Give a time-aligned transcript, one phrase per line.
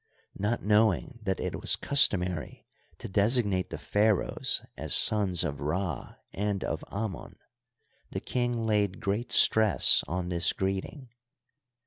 [0.35, 2.65] Not knowing that it was customary
[2.97, 7.35] to designate the pharaohs as sons of Rsl and of Amon,
[8.09, 11.09] the king laid great stress on this greeting.